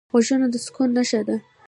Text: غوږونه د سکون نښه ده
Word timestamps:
غوږونه 0.11 0.47
د 0.53 0.55
سکون 0.65 0.89
نښه 0.97 1.21
ده 1.27 1.35